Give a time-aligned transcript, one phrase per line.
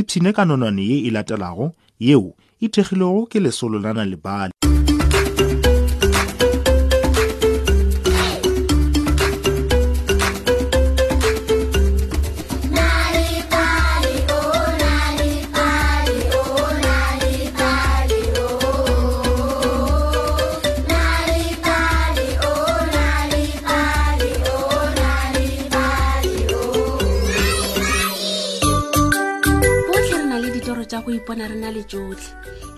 [0.00, 1.66] ipshine ka nonwane ye e latelago
[2.06, 2.28] yeo
[2.64, 4.51] e thekgilwego ke lesolo la nalebana
[31.32, 32.28] ipona re na le tsotlhe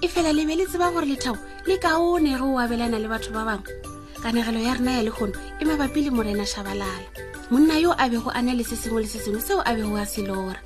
[0.03, 1.35] efela lebe le tseba gore lethao
[1.67, 3.75] le kaone re o abelana le batho ba bangwe
[4.23, 7.11] kanegelo ya rena ya le gono e mabapi le morena šhabalala
[7.51, 9.97] monna yo a bego a na le se sengwe le se sengwe seo a bego
[9.99, 10.63] a selora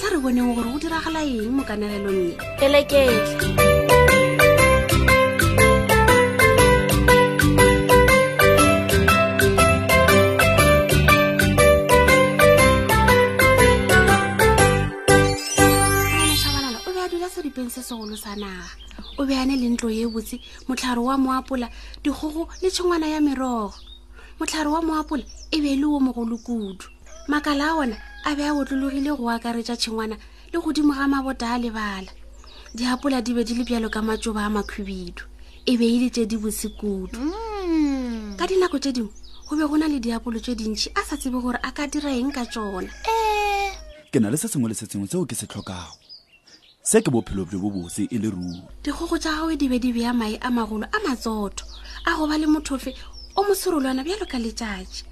[0.00, 3.67] tla re boneng gore go diragala eng mo kanegelong ye eleketle
[19.38, 20.36] yane le ntlo ye botse
[20.66, 21.68] motlhare wa moapola
[22.04, 23.74] digogo le tshongwana ya merogo
[24.38, 25.22] motlhare wa moapola
[25.54, 26.84] e be e le o mogolokudu
[27.30, 27.96] makala a ona
[28.28, 30.16] a be a otlologile go akaretsa tshengwana
[30.50, 32.10] le godimo ga mabota a lebala
[32.74, 35.22] diapola di be di le bjalo ka matsoba a makhubidu
[35.66, 38.34] e be e le tse di botse kudu mm.
[38.38, 39.14] ka dinako tse dingwe
[39.46, 42.10] go be go na le diapolo tse dintšhi a sa tsebe gore a ka dira
[42.10, 42.90] eng ka tsona
[44.10, 46.07] ke na le se sengwe le setsengwe tseo ke se tlhokago
[46.88, 49.92] se ke bophelo bjo bo bose e le ruo dikgogo tsa gagwe di be di
[49.92, 51.68] beya mae a magolo a matsotho
[52.08, 52.96] a goba le mothofe
[53.36, 55.04] o mosirolwana bjalo ka letšatši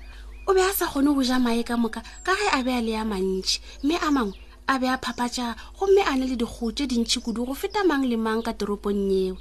[0.49, 2.81] o be a sa kgone go ja mae ka moka ka ge a be a
[2.81, 6.73] le ya mantšhi mme a mangwe a be a phapatša gomme a ne le dikgoo
[6.73, 9.37] tše dintšhi kudu go feta mang le mang ka toropong yeo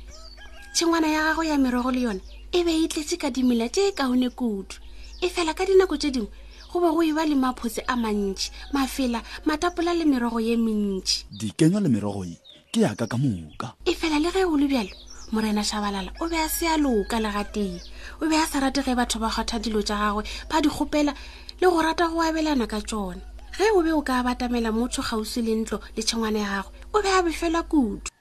[0.75, 2.19] tšhengwana ya gago ya merogo le yona
[2.51, 4.75] e be e tletse ka dimela tše e kaone kudu
[5.23, 6.29] e fela ka dinako tše dingwe
[6.75, 11.25] go be go e ba le maphotse a mantši mafela matapola le merogo ye mentši
[11.31, 12.37] dikenywa le merogo ye
[12.73, 14.91] ke yaka ka moka e fela le ge o le bjalo
[15.31, 17.79] morena šhabalala o be a sea loka le ga tee
[18.21, 21.13] o be a sa rate ge batho ba kgatha dilo tša gagwe ba di kgopela
[21.61, 23.23] le go rata go abelana ka tsona
[23.55, 26.97] ge o be o ka batamela motho kgausi le ntlo le tšhengwana ya gagwe o
[27.01, 28.11] be a befelwa kudu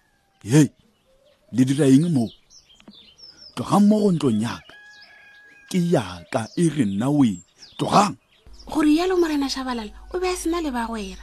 [0.46, 0.70] hei
[1.52, 2.30] le dira eng moo
[3.58, 4.74] tlogang mo go ntlong yaka
[5.70, 7.42] ke yaka e re nna oe
[7.78, 8.14] tlogang
[8.72, 11.20] gore yalo morena šhabalala o be a sena le ba gwera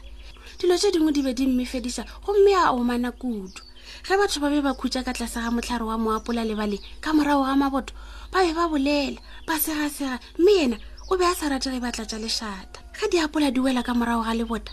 [0.61, 3.61] dilo tse dingwe di be di mmefedisa gomme a omana kudu
[4.05, 7.43] ge batho ba be ba khutsa ka tlase ga motlhare wa moapola lebale ka morago
[7.43, 7.91] ga maboto
[8.31, 10.77] ba be ba bolela ba segasega mme ena
[11.11, 14.23] o be a sa rate ge batla tsa lešata ge diapola di wela ka morago
[14.23, 14.71] ga lebota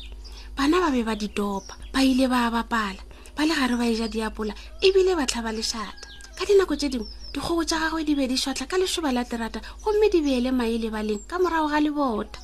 [0.56, 3.00] bana ba be ba ditopa ba ile ba bapala
[3.34, 4.52] ba le gare ba eja diapola
[4.84, 6.06] ebile ba tlhaba lešata
[6.36, 9.58] ka dinako tse dingwe dikgogo tsa gagwe di be di swatlha ka lesoba la terata
[9.82, 12.38] gomme di beele mae lebaleng ka morago ga lebota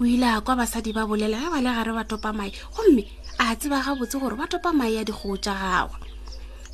[0.00, 3.04] o ile a kwa basadi ba bolela ge ba le gare ba topa mae gomme
[3.38, 5.98] a tseba gabotse gore ba topa mae ya dikgoo tja gagwe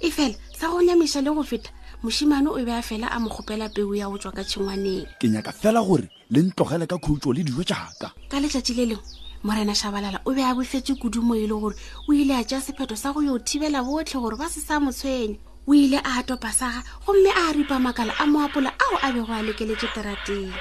[0.01, 1.71] e fela sa go nyamiša le go feta
[2.03, 5.27] mosimane o be a fela a mo kgopela peo ya go tswa ka tshingwaneng ke
[5.28, 9.05] nyaka fela gore le ntlogele ka khutso le dijo jaaka ka letšatši le lengwe
[9.43, 11.75] morena shabalala o be a bofetse kudumo e le gore
[12.09, 15.41] o ile a tsea sephetho sa go yo thibela botlhe gore ba se sa motshwenye
[15.67, 19.43] o ile a topa saga gomme a ripa makala a moapola ao a bego a
[19.43, 20.55] lekeletse terateng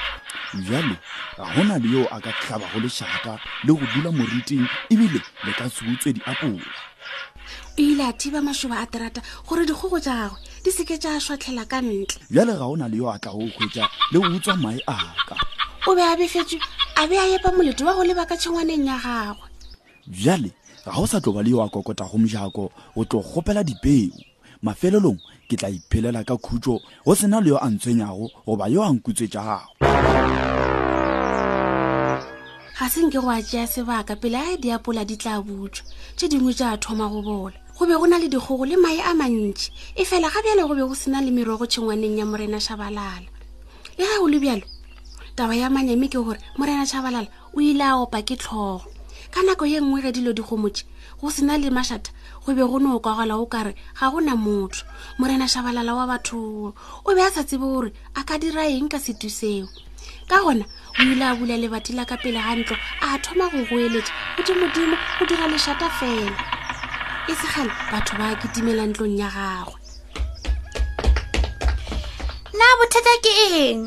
[0.53, 0.96] jale
[1.38, 5.52] ga gona le yo a ka tlhaba go lešata le go dula moriting ebile le
[5.58, 6.59] ka seutswe diapola o
[7.78, 12.19] ile a thiba mašoba a terata gore dikgogo tjagwe di seke tša šwatlhela ka ntle
[12.31, 15.35] bjale ga o na le yo a tla go kgwetsa le o utswa mae aka
[15.88, 16.59] o be a befetswe
[16.96, 19.47] a be a epa moleto wa go lebaka tshengwaneng ya gagwe
[20.08, 20.52] bjale
[20.85, 24.16] ga go sa tlo ba le yo a kokota go mojako go tlo kgopela dipeo
[24.64, 28.90] mafelelong ke tla iphelela ka khutso go sena le yo a ntshwenyago goba yo a
[28.90, 29.72] nkutswe tšago
[32.80, 35.84] ga senke go a tea sebaka pele a e diapola di tla butswa
[36.16, 39.12] tse dingwe tsa thoma go bola go be go na le dikgogo le mae a
[39.18, 43.25] mantši e fela ga bjale go be go sena le merogo tshengwaneng ya morena šhabalala
[43.97, 44.66] le ga o le bjalo
[45.35, 48.85] taba ya manyame ke gore morena šhabalala o ile a opa ke tlhogo
[49.34, 50.85] ka nako ye nngwe ge dilo dikgomotse
[51.22, 52.14] go sena le mašata
[52.46, 54.85] go be go ne o kwagala o kare ga gona motho
[55.20, 56.72] morena šhabalala wa batho
[57.05, 59.66] o be a sa tsebe gore a ka dira eng ka setu seo
[60.29, 60.66] ka gona
[60.99, 64.96] o ile a bula lebati la ka pele ga ntlo a thoma go goeletsa godimodimo
[65.20, 66.34] go dira lešata fela
[67.32, 69.73] e segale batho ba kitimela ntlong ya gagwe
[72.58, 73.79] na bothata ke eng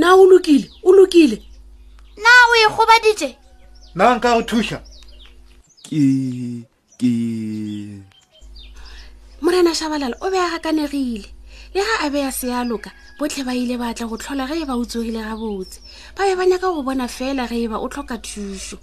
[0.00, 1.36] na o lokile o lokile
[2.22, 3.28] na o e gobadije
[3.96, 4.78] na nka go thusa
[5.88, 6.04] ke
[6.98, 7.12] ke
[9.42, 11.28] morena shabalala o be a gakanegile
[11.76, 14.74] le ga a be a sealoka botlhe ba ile batla go tlhola ge e ba
[14.82, 15.78] utsogile gabotse
[16.16, 18.76] ba be ba nyaka go bona fela ge e ba o tlhoka thušo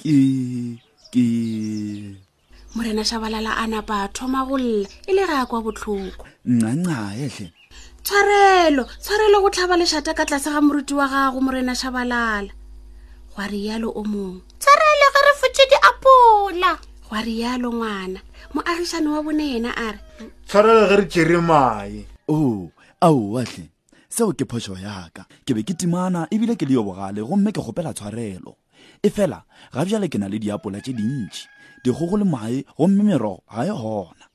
[0.00, 0.16] ke
[1.12, 1.26] ke
[2.74, 4.78] morena shabalala a napa a thoma go lla
[5.08, 7.46] e le ga a kwa botlhoko ncancaetlhe
[8.06, 12.52] tshwarelo tshwarelo go tlhaba lešata ka tlase ga moruti wa gago morena shabalala
[13.36, 16.72] gwa rialo o mongwe tshwarelo ge re fotse diapola
[17.08, 18.20] gwa rialo ngwana
[18.54, 19.98] moagišane wa bone yena a re
[20.46, 22.66] tshwarele ge re kere mae o
[23.00, 23.70] aowatlhe
[24.10, 27.62] seo ke phošo yaka ke be ke timana ebile ke le yo bogale gomme ke
[27.62, 28.58] kgopela tshwarelo
[29.06, 31.42] efela ga bjale ke na le diapola tše dintši
[31.86, 34.26] dikgogo le mae gomme merogo ga e gona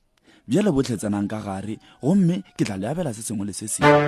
[0.48, 4.00] bjale botlhe tsenang ka gare gomme ke tla le abela se sengwe le se sengwe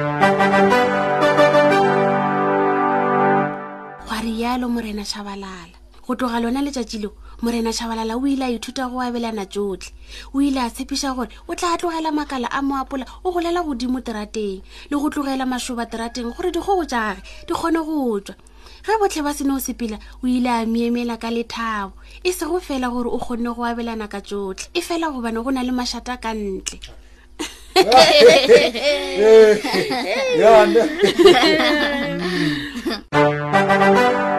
[4.09, 7.11] gwa rialo morena šhabalala go tloga lona letšatšilo
[7.43, 9.91] morena šhabalala o ile a ithuta go abelana tsotlhe
[10.37, 14.61] o ile a tshepiša gore o tla tlogela makala a moapola o golela godimo terateng
[14.91, 18.37] le go tlogela mašoba terateng gore dikgogo tšage di kgone go tswa
[18.85, 22.89] ge botlhe ba seno o sepela o ile a miemela ka lethabo e sego fela
[22.93, 26.33] gore o kgonne go abelana ka tsotlhe e fela gobane go na le mašata ka
[26.37, 26.77] ntle
[27.75, 28.71] Yeah, yeah,
[33.99, 34.34] yeah.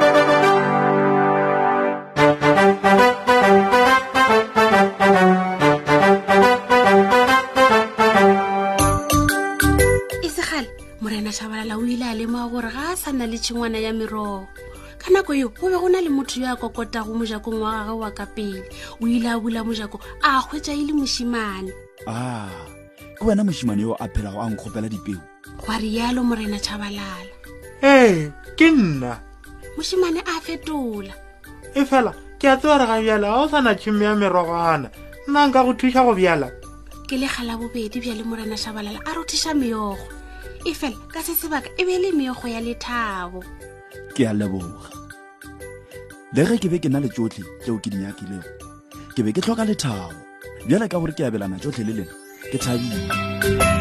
[12.95, 14.47] sa na le tšhingwana ya merogo
[14.97, 17.95] ka nako eo go be go na le motho yo a kokotago mojakong wa gagwe
[17.99, 18.63] wa ka pele
[19.03, 21.71] o ile a bula mojako a kgwetsa e le mošimane
[22.07, 22.15] a
[22.47, 22.63] ah,
[23.19, 25.19] ke wena mošimane yo a phelago a nkgopela dipeo
[25.59, 27.27] gwa rialo morena tšhabalala
[27.83, 29.19] ee hey, ke nna
[29.75, 31.11] mošimane a fetola
[31.75, 34.87] e fela ke a tsewa re ga bjala ga o sa na tšhimo ya merogoana
[35.27, 36.47] nna nka go thuša go bjala
[37.11, 40.14] ke lekgala bobedi bjale morena tšhabalala a rothiša meogo
[40.65, 43.41] e fela ka se sebaka e be e le mego ya lethabo
[44.15, 44.91] ke a leboga
[46.35, 48.49] le ge ke be ke na le tsotlhe keo ke dinyakilego
[49.15, 50.11] ke be ke tlhoka lethabo
[50.67, 52.13] bjale ka gore ke abelana tsotlhe le lena
[52.51, 53.73] ke thabile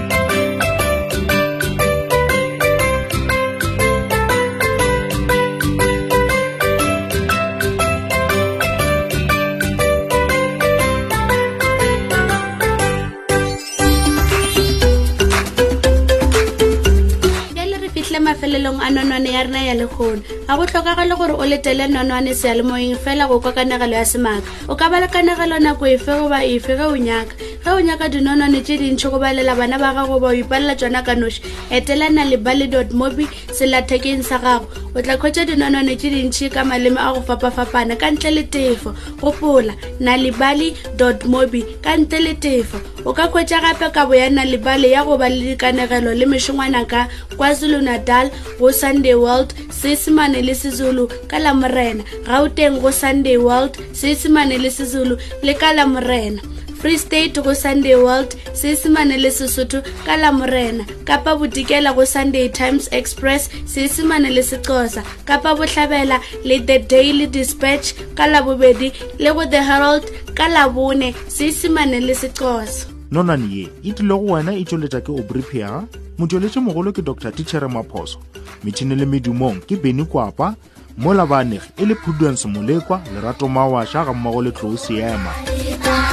[18.15, 21.87] fitlhile mafelelong a nonwane ya rena ya le kgono ga go tlhokagale gore o letele
[21.89, 26.13] nonwane sealemoeng fela go kwa kanagelo ya semaaka o ka ba le kanagelo nako efe
[26.19, 27.35] goba efe ge o nyaka
[27.65, 31.01] ge o nyaka dinonane tse dintšhi go balela bana ba gago ba o ipalela tsona
[31.03, 31.41] ka noši
[31.73, 33.25] etelana le ballydot mobi
[33.57, 38.13] selathekeng sa gago o tla kgwetsa dinonane tse dintšhi ka maleme a go fapafapana ka
[38.13, 38.93] ntle le tefo
[39.25, 42.77] gopola nalibaly dot mobi ka ntle le tefo
[43.09, 47.09] o ka kgwetsa gape kabo ya nalibaly ya go ba le dikanegelo le mešongwana ka
[47.41, 48.29] kwazulu-natal
[48.61, 54.53] go sunday world seesemane le sezulu ka lamorena ga o teng go sunday world seesemane
[54.61, 56.45] le sezulu le ka lamorena
[56.85, 62.89] free state go sunday world seesimane le sesotho ka lamorena kapa botikela go sunday times
[62.99, 65.01] express seesimane le sexosa
[65.31, 68.93] kapa botlhabela le the daily dispatch ka labobedi
[69.23, 70.05] le go the herald
[70.41, 75.73] ka labone seesimane le sexosa nonane ye e tlile go wena e tsweletša ke obripia
[76.21, 78.21] motsweletše mogolo ke dr tichere maphoso
[78.65, 80.53] metšhini le medumong ke beny kwapa
[81.01, 86.04] mola baanegi e le prudence molekwa lerato mawaša ga mmogo le tlou seema